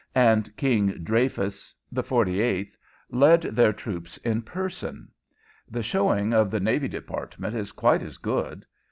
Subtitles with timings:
[0.15, 2.71] and King Dreyfus XLVIII.
[3.11, 5.09] led their troops in person.
[5.69, 8.65] The showing of the Navy Department is quite as good.